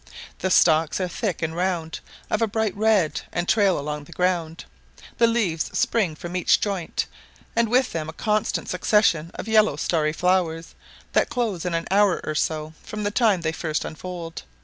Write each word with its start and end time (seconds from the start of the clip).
The 0.39 0.49
stalks 0.49 0.99
are 0.99 1.07
thick 1.07 1.43
and 1.43 1.55
round, 1.55 1.99
of 2.31 2.41
a 2.41 2.47
bright 2.47 2.75
red, 2.75 3.21
and 3.31 3.47
trail 3.47 3.77
along 3.77 4.05
the 4.05 4.11
ground; 4.11 4.65
the 5.19 5.27
leaves 5.27 5.65
spring 5.77 6.15
from 6.15 6.35
each 6.35 6.59
joint, 6.59 7.05
and 7.55 7.69
with 7.69 7.91
them 7.91 8.09
a 8.09 8.13
constant 8.13 8.67
succession 8.67 9.29
of 9.35 9.47
yellow 9.47 9.75
starry 9.75 10.11
flowers, 10.11 10.73
that 11.13 11.29
close 11.29 11.65
in 11.65 11.75
an 11.75 11.85
hour 11.91 12.19
or 12.23 12.33
so 12.33 12.73
from 12.81 13.03
the 13.03 13.11
time 13.11 13.41
they 13.41 13.51
first 13.51 13.85
unfold. 13.85 14.41